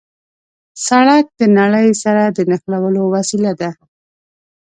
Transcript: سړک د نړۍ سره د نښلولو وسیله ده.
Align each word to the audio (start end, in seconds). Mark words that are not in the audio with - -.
سړک 0.85 1.25
د 1.39 1.41
نړۍ 1.59 1.89
سره 2.03 2.23
د 2.35 2.37
نښلولو 2.49 3.03
وسیله 3.15 3.51
ده. 3.61 3.69